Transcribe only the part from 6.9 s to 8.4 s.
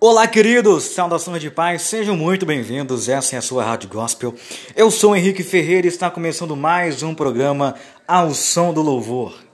um programa Ao